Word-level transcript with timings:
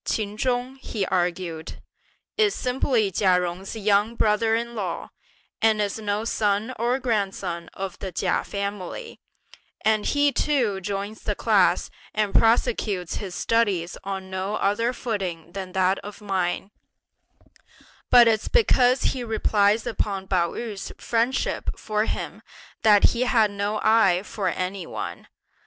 "Ch'in 0.03 0.35
Chung," 0.35 0.77
he 0.77 1.05
argued, 1.05 1.79
"is 2.35 2.55
simply 2.55 3.11
Chia 3.11 3.39
Jung's 3.39 3.75
young 3.75 4.15
brother 4.15 4.55
in 4.55 4.73
law, 4.73 5.11
and 5.61 5.79
is 5.79 5.99
no 5.99 6.25
son 6.25 6.73
or 6.79 6.97
grandson 6.97 7.69
of 7.75 7.99
the 7.99 8.11
Chia 8.11 8.43
family, 8.43 9.19
and 9.85 10.07
he 10.07 10.31
too 10.31 10.81
joins 10.81 11.21
the 11.21 11.35
class 11.35 11.91
and 12.15 12.33
prosecutes 12.33 13.17
his 13.17 13.35
studies 13.35 13.95
on 14.03 14.31
no 14.31 14.55
other 14.55 14.91
footing 14.91 15.51
than 15.51 15.73
that 15.73 15.99
of 15.99 16.19
mine; 16.19 16.71
but 18.09 18.27
it's 18.27 18.47
because 18.47 19.03
he 19.03 19.23
relies 19.23 19.85
upon 19.85 20.27
Pao 20.27 20.53
yü's 20.53 20.91
friendship 20.97 21.77
for 21.77 22.05
him 22.05 22.41
that 22.81 23.11
he 23.13 23.21
has 23.25 23.51
no 23.51 23.79
eye 23.83 24.23
for 24.25 24.47
any 24.47 24.87
one. 24.87 25.27